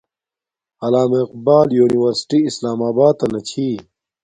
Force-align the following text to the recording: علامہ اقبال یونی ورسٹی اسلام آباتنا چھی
علامہ 0.85 1.19
اقبال 1.25 1.67
یونی 1.77 1.97
ورسٹی 2.01 2.39
اسلام 2.49 2.79
آباتنا 2.89 3.39
چھی 3.49 3.67